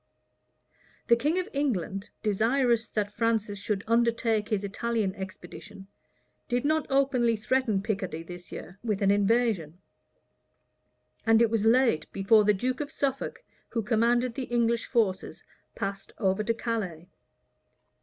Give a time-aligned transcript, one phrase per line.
[1.09, 5.85] The king of England, desirous that Francis should undertake his Italian expedition,
[6.47, 9.77] did not openly threaten Picardy this year with an invasion;
[11.23, 15.43] and it was late before the duke of Suffolk, who commanded the English forces,
[15.75, 17.07] passed over to Calais.